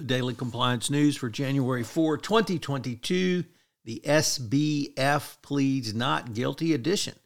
The 0.00 0.06
Daily 0.06 0.32
Compliance 0.32 0.88
News 0.88 1.14
for 1.14 1.28
January 1.28 1.84
4, 1.84 2.16
2022, 2.16 3.44
the 3.84 4.00
SBF 4.02 5.42
pleads 5.42 5.92
not 5.92 6.32
guilty 6.32 6.72
edition. 6.72 7.16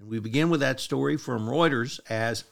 And 0.00 0.08
we 0.08 0.18
begin 0.18 0.50
with 0.50 0.58
that 0.58 0.80
story 0.80 1.16
from 1.16 1.46
Reuters 1.46 2.00
as 2.10 2.42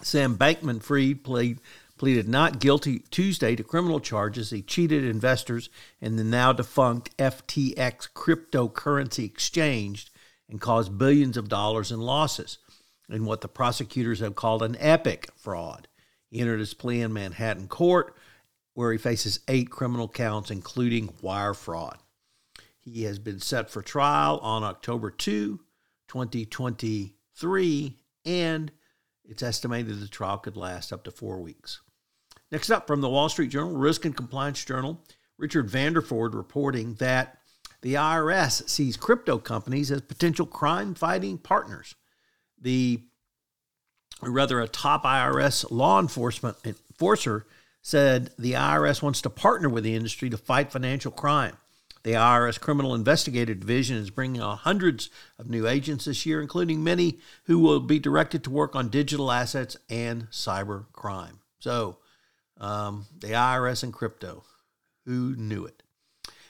Sam 0.00 0.38
Bankman 0.38 0.82
Fried 0.82 1.22
plead, 1.22 1.58
pleaded 1.98 2.26
not 2.26 2.58
guilty 2.58 3.00
Tuesday 3.10 3.54
to 3.54 3.62
criminal 3.62 4.00
charges. 4.00 4.48
He 4.48 4.62
cheated 4.62 5.04
investors 5.04 5.68
in 6.00 6.16
the 6.16 6.24
now 6.24 6.54
defunct 6.54 7.14
FTX 7.18 8.08
cryptocurrency 8.14 9.26
exchange 9.26 10.10
and 10.48 10.58
caused 10.58 10.96
billions 10.96 11.36
of 11.36 11.50
dollars 11.50 11.92
in 11.92 12.00
losses 12.00 12.56
in 13.10 13.26
what 13.26 13.42
the 13.42 13.48
prosecutors 13.48 14.20
have 14.20 14.34
called 14.34 14.62
an 14.62 14.78
epic 14.80 15.28
fraud. 15.36 15.86
He 16.30 16.40
entered 16.40 16.60
his 16.60 16.72
plea 16.72 17.02
in 17.02 17.12
Manhattan 17.12 17.68
court 17.68 18.16
where 18.74 18.92
he 18.92 18.98
faces 18.98 19.40
eight 19.48 19.70
criminal 19.70 20.08
counts, 20.08 20.50
including 20.50 21.14
wire 21.22 21.54
fraud. 21.54 21.98
He 22.78 23.04
has 23.04 23.18
been 23.18 23.40
set 23.40 23.70
for 23.70 23.80
trial 23.80 24.38
on 24.42 24.62
October 24.62 25.10
2, 25.10 25.58
2023, 26.08 27.96
and 28.26 28.72
it's 29.24 29.42
estimated 29.42 30.00
the 30.00 30.08
trial 30.08 30.38
could 30.38 30.56
last 30.56 30.92
up 30.92 31.04
to 31.04 31.10
four 31.10 31.40
weeks. 31.40 31.80
Next 32.50 32.70
up 32.70 32.86
from 32.86 33.00
the 33.00 33.08
Wall 33.08 33.28
Street 33.28 33.50
Journal, 33.50 33.72
Risk 33.72 34.04
and 34.04 34.16
Compliance 34.16 34.62
Journal, 34.64 35.02
Richard 35.38 35.68
Vanderford 35.68 36.34
reporting 36.34 36.94
that 36.94 37.38
the 37.80 37.94
IRS 37.94 38.68
sees 38.68 38.96
crypto 38.96 39.38
companies 39.38 39.90
as 39.90 40.00
potential 40.02 40.46
crime 40.46 40.94
fighting 40.94 41.38
partners. 41.38 41.94
The 42.60 43.02
rather 44.22 44.60
a 44.60 44.68
top 44.68 45.04
IRS 45.04 45.70
law 45.70 46.00
enforcement 46.00 46.56
enforcer 46.64 47.46
said 47.84 48.30
the 48.38 48.52
IRS 48.54 49.02
wants 49.02 49.20
to 49.20 49.28
partner 49.28 49.68
with 49.68 49.84
the 49.84 49.94
industry 49.94 50.30
to 50.30 50.38
fight 50.38 50.72
financial 50.72 51.12
crime. 51.12 51.58
The 52.02 52.12
IRS 52.12 52.58
Criminal 52.58 52.94
Investigative 52.94 53.60
Division 53.60 53.98
is 53.98 54.08
bringing 54.08 54.40
on 54.40 54.56
hundreds 54.56 55.10
of 55.38 55.50
new 55.50 55.68
agents 55.68 56.06
this 56.06 56.24
year, 56.24 56.40
including 56.40 56.82
many 56.82 57.18
who 57.44 57.58
will 57.58 57.80
be 57.80 57.98
directed 57.98 58.42
to 58.44 58.50
work 58.50 58.74
on 58.74 58.88
digital 58.88 59.30
assets 59.30 59.76
and 59.90 60.30
cyber 60.30 60.86
crime. 60.92 61.40
So, 61.60 61.98
um, 62.58 63.04
the 63.20 63.32
IRS 63.32 63.82
and 63.82 63.92
crypto. 63.92 64.44
Who 65.04 65.36
knew 65.36 65.66
it? 65.66 65.82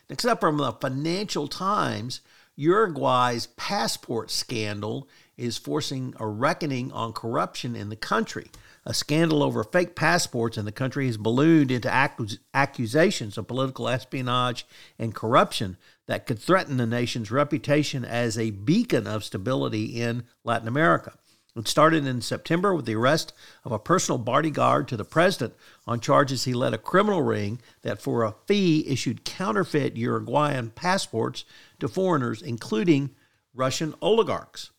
Next 0.08 0.24
up 0.24 0.40
from 0.40 0.58
the 0.58 0.72
Financial 0.72 1.48
Times, 1.48 2.20
Uruguay's 2.54 3.48
passport 3.56 4.30
scandal 4.30 5.08
is 5.36 5.58
forcing 5.58 6.14
a 6.20 6.26
reckoning 6.28 6.92
on 6.92 7.12
corruption 7.12 7.74
in 7.74 7.88
the 7.88 7.96
country. 7.96 8.50
A 8.86 8.92
scandal 8.92 9.42
over 9.42 9.64
fake 9.64 9.94
passports 9.94 10.58
in 10.58 10.66
the 10.66 10.72
country 10.72 11.06
has 11.06 11.16
ballooned 11.16 11.70
into 11.70 11.88
accus- 11.88 12.38
accusations 12.52 13.38
of 13.38 13.46
political 13.46 13.88
espionage 13.88 14.66
and 14.98 15.14
corruption 15.14 15.78
that 16.06 16.26
could 16.26 16.38
threaten 16.38 16.76
the 16.76 16.86
nation's 16.86 17.30
reputation 17.30 18.04
as 18.04 18.36
a 18.36 18.50
beacon 18.50 19.06
of 19.06 19.24
stability 19.24 20.00
in 20.00 20.24
Latin 20.44 20.68
America. 20.68 21.14
It 21.56 21.68
started 21.68 22.06
in 22.06 22.20
September 22.20 22.74
with 22.74 22.84
the 22.84 22.96
arrest 22.96 23.32
of 23.64 23.72
a 23.72 23.78
personal 23.78 24.18
bodyguard 24.18 24.88
to 24.88 24.96
the 24.96 25.04
president 25.04 25.54
on 25.86 26.00
charges 26.00 26.44
he 26.44 26.52
led 26.52 26.74
a 26.74 26.78
criminal 26.78 27.22
ring 27.22 27.60
that, 27.82 28.02
for 28.02 28.24
a 28.24 28.34
fee, 28.46 28.84
issued 28.88 29.24
counterfeit 29.24 29.96
Uruguayan 29.96 30.70
passports 30.70 31.44
to 31.78 31.88
foreigners, 31.88 32.42
including 32.42 33.14
Russian 33.54 33.94
oligarchs. 34.02 34.72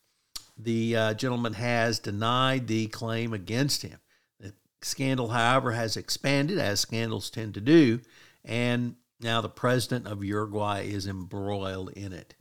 The 0.58 0.96
uh, 0.96 1.14
gentleman 1.14 1.54
has 1.54 2.00
denied 2.00 2.68
the 2.68 2.88
claim 2.88 3.34
against 3.34 3.82
him. 3.82 4.00
The 4.40 4.54
scandal, 4.82 5.30
however, 5.30 5.74
has 5.74 5.98
expanded, 5.98 6.58
as 6.58 6.80
scandals 6.80 7.30
tend 7.30 7.54
to 7.56 7.62
do, 7.62 8.00
and 8.44 8.96
now 9.20 9.42
the 9.42 9.50
president 9.50 10.08
of 10.08 10.24
Uruguay 10.24 10.82
is 10.88 11.08
embroiled 11.08 11.92
in 11.92 12.14
it. 12.14 12.36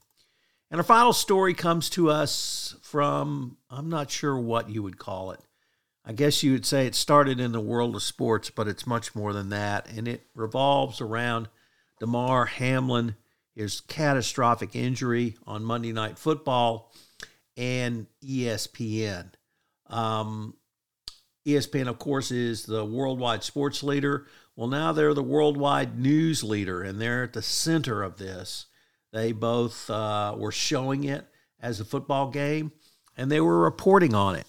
And 0.71 0.81
our 0.81 0.85
final 0.85 1.13
story 1.13 1.55
comes 1.55 1.89
to 1.91 2.11
us 2.11 2.77
from, 2.83 3.59
I'm 3.71 3.89
not 3.89 4.11
sure 4.11 4.37
what 4.37 4.71
you 4.71 4.83
would 4.83 4.99
call 4.99 5.31
it. 5.31 5.41
I 6.05 6.13
guess 6.13 6.43
you 6.43 6.53
would 6.53 6.67
say 6.67 6.87
it 6.87 6.95
started 6.95 7.41
in 7.41 7.53
the 7.53 7.61
world 7.61 7.97
of 7.97 8.03
sports, 8.03 8.51
but 8.51 8.69
it's 8.69 8.87
much 8.87 9.15
more 9.15 9.33
than 9.33 9.49
that. 9.51 9.89
And 9.89 10.07
it 10.07 10.27
revolves 10.35 11.01
around 11.01 11.49
Damar 11.99 12.47
Hamlin, 12.47 13.17
his 13.55 13.81
catastrophic 13.81 14.75
injury 14.77 15.37
on 15.47 15.65
Monday 15.65 15.93
Night 15.93 16.19
Football, 16.19 16.93
and 17.57 18.07
ESPN. 18.23 19.33
Um, 19.89 20.55
ESPN, 21.47 21.89
of 21.89 21.99
course, 21.99 22.31
is 22.31 22.65
the 22.65 22.85
worldwide 22.85 23.45
sports 23.45 23.83
leader. 23.83 24.27
Well, 24.57 24.69
now 24.69 24.93
they're 24.93 25.15
the 25.15 25.23
worldwide 25.23 25.99
news 25.99 26.43
leader, 26.43 26.83
and 26.83 27.01
they're 27.01 27.25
at 27.25 27.33
the 27.33 27.43
center 27.43 28.03
of 28.03 28.19
this. 28.19 28.67
They 29.13 29.33
both 29.33 29.89
uh, 29.91 30.35
were 30.37 30.53
showing 30.53 31.05
it 31.05 31.27
as 31.61 31.81
a 31.81 31.85
football 31.85 32.31
game, 32.31 32.73
and 33.17 33.31
they 33.31 33.41
were 33.41 33.61
reporting 33.61 34.15
on 34.15 34.37
it 34.37 34.47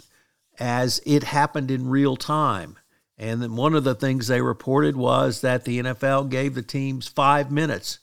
as 0.59 1.01
it 1.05 1.23
happened 1.23 1.69
in 1.69 1.89
real 1.89 2.15
time. 2.15 2.77
And 3.17 3.41
then 3.41 3.55
one 3.55 3.73
of 3.73 3.83
the 3.83 3.95
things 3.95 4.27
they 4.27 4.41
reported 4.41 4.95
was 4.95 5.41
that 5.41 5.63
the 5.63 5.79
NFL 5.79 6.29
gave 6.29 6.55
the 6.55 6.61
teams 6.61 7.07
five 7.07 7.51
minutes 7.51 7.99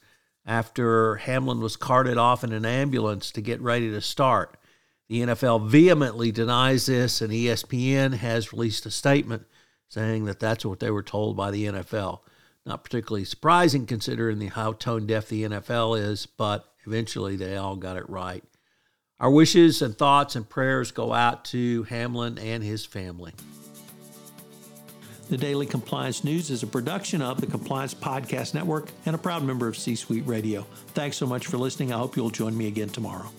after 0.47 1.17
Hamlin 1.17 1.61
was 1.61 1.77
carted 1.77 2.17
off 2.17 2.43
in 2.43 2.53
an 2.53 2.65
ambulance 2.65 3.31
to 3.33 3.41
get 3.41 3.61
ready 3.61 3.91
to 3.91 4.01
start. 4.01 4.57
The 5.13 5.21
NFL 5.21 5.69
vehemently 5.69 6.33
denies 6.33 6.87
this, 6.87 7.21
and 7.21 7.31
ESPN 7.31 8.15
has 8.15 8.51
released 8.51 8.87
a 8.87 8.91
statement 8.91 9.45
saying 9.87 10.25
that 10.25 10.41
that's 10.41 10.65
what 10.65 10.81
they 10.81 10.91
were 10.91 11.03
told 11.03 11.37
by 11.37 11.51
the 11.51 11.67
NFL. 11.67 12.21
Not 12.65 12.83
particularly 12.83 13.27
surprising 13.27 13.85
considering 13.85 14.39
the 14.39 14.47
how 14.47 14.73
tone 14.73 15.07
deaf 15.07 15.29
the 15.29 15.43
NFL 15.43 16.01
is, 16.01 16.25
but 16.25 16.65
eventually 16.87 17.37
they 17.37 17.59
all 17.59 17.77
got 17.77 17.99
it 17.99 18.09
right. 18.09 18.43
Our 19.21 19.31
wishes 19.31 19.83
and 19.83 19.99
thoughts 19.99 20.35
and 20.35 20.49
prayers 20.49 20.93
go 20.93 21.13
out 21.13 21.45
to 21.47 21.83
Hamlin 21.83 22.39
and 22.39 22.65
his 22.65 22.87
family. 22.87 23.35
The 25.29 25.37
Daily 25.37 25.67
Compliance 25.67 26.25
News 26.25 26.49
is 26.49 26.63
a 26.63 26.67
production 26.67 27.21
of 27.21 27.39
the 27.39 27.47
Compliance 27.47 27.93
Podcast 27.93 28.55
Network 28.55 28.89
and 29.05 29.15
a 29.15 29.19
proud 29.19 29.45
member 29.45 29.69
of 29.69 29.77
C 29.77 29.95
Suite 29.95 30.27
Radio. 30.27 30.63
Thanks 30.95 31.19
so 31.19 31.27
much 31.27 31.49
for 31.49 31.59
listening. 31.59 31.93
I 31.93 31.99
hope 31.99 32.17
you'll 32.17 32.31
join 32.31 32.57
me 32.57 32.67
again 32.67 32.89
tomorrow. 32.89 33.31